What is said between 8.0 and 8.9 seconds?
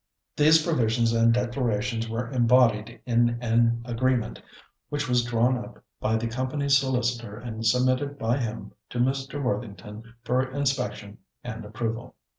by him